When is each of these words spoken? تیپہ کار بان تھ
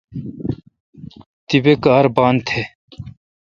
تیپہ 1.47 1.73
کار 1.83 2.05
بان 2.15 2.35
تھ 2.45 2.53